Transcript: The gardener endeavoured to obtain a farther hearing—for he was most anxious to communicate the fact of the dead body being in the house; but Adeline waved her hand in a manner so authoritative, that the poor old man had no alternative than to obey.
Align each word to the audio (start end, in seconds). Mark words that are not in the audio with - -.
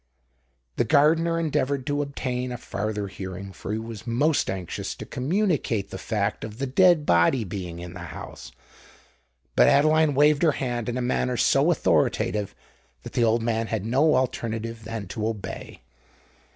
The 0.77 0.83
gardener 0.83 1.39
endeavoured 1.39 1.85
to 1.85 2.01
obtain 2.01 2.51
a 2.51 2.57
farther 2.57 3.07
hearing—for 3.07 3.71
he 3.71 3.77
was 3.77 4.07
most 4.07 4.49
anxious 4.49 4.95
to 4.95 5.05
communicate 5.05 5.91
the 5.91 5.99
fact 5.99 6.43
of 6.43 6.57
the 6.57 6.65
dead 6.65 7.05
body 7.05 7.43
being 7.43 7.77
in 7.77 7.93
the 7.93 7.99
house; 8.09 8.51
but 9.55 9.67
Adeline 9.67 10.15
waved 10.15 10.41
her 10.41 10.53
hand 10.53 10.89
in 10.89 10.97
a 10.97 11.03
manner 11.03 11.37
so 11.37 11.69
authoritative, 11.69 12.55
that 13.03 13.13
the 13.13 13.21
poor 13.21 13.27
old 13.29 13.43
man 13.43 13.67
had 13.67 13.85
no 13.85 14.15
alternative 14.15 14.85
than 14.85 15.07
to 15.09 15.27
obey. 15.27 15.83